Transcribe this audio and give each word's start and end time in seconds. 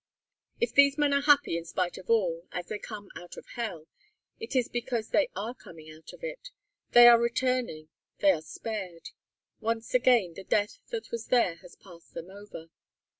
If 0.59 0.73
these 0.73 0.97
men 0.97 1.13
are 1.13 1.21
happy 1.21 1.55
in 1.59 1.63
spite 1.65 1.99
of 1.99 2.09
all, 2.09 2.47
as 2.51 2.65
they 2.69 2.79
come 2.79 3.09
out 3.15 3.37
of 3.37 3.45
hell, 3.49 3.85
it 4.39 4.55
is 4.55 4.67
because 4.67 5.09
they 5.09 5.29
are 5.35 5.53
coming 5.53 5.91
out 5.91 6.11
of 6.11 6.23
it. 6.23 6.49
They 6.89 7.07
are 7.07 7.21
returning, 7.21 7.87
they 8.17 8.31
are 8.31 8.41
spared. 8.41 9.11
Once 9.59 9.93
again 9.93 10.33
the 10.33 10.43
Death 10.43 10.79
that 10.89 11.11
was 11.11 11.27
there 11.27 11.57
has 11.57 11.75
passed 11.75 12.15
them 12.15 12.31
over. 12.31 12.71